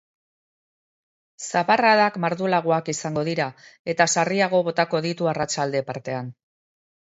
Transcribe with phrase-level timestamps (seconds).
[1.51, 3.47] Zaparradak mardulagoak izango dira
[3.95, 6.35] eta sarriago botako ditu arratsalde partean.